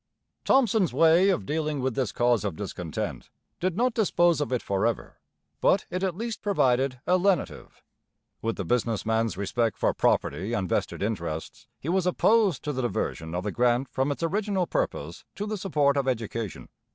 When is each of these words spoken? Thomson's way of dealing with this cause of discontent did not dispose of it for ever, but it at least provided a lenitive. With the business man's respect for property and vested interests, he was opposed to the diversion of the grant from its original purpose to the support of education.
Thomson's 0.45 0.93
way 0.95 1.29
of 1.29 1.45
dealing 1.45 1.79
with 1.79 1.93
this 1.93 2.11
cause 2.11 2.43
of 2.43 2.55
discontent 2.55 3.29
did 3.59 3.77
not 3.77 3.93
dispose 3.93 4.41
of 4.41 4.51
it 4.51 4.63
for 4.63 4.87
ever, 4.87 5.19
but 5.59 5.85
it 5.91 6.01
at 6.01 6.15
least 6.17 6.41
provided 6.41 6.99
a 7.05 7.19
lenitive. 7.19 7.83
With 8.41 8.55
the 8.55 8.65
business 8.65 9.05
man's 9.05 9.37
respect 9.37 9.77
for 9.77 9.93
property 9.93 10.53
and 10.53 10.67
vested 10.67 11.03
interests, 11.03 11.67
he 11.79 11.87
was 11.87 12.07
opposed 12.07 12.63
to 12.63 12.73
the 12.73 12.81
diversion 12.81 13.35
of 13.35 13.43
the 13.43 13.51
grant 13.51 13.89
from 13.89 14.11
its 14.11 14.23
original 14.23 14.65
purpose 14.65 15.23
to 15.35 15.45
the 15.45 15.55
support 15.55 15.95
of 15.95 16.07
education. 16.07 16.69